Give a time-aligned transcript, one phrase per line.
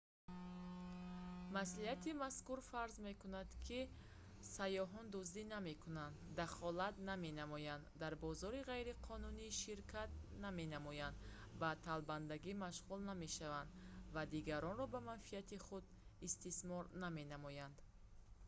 [1.55, 3.79] маслиҳати мазкур фарз мекунад ки
[4.55, 10.11] сайёҳон дуздӣ намекунанд дахолат наменамоянд дар бозори ғайриқонунӣ ширкат
[10.45, 11.17] наменамоянд
[11.61, 13.69] ба талбандагӣ машғул намешаванд
[14.15, 15.85] ва дигаронро ба манфиати худ
[16.27, 17.77] истисмор наменамоянд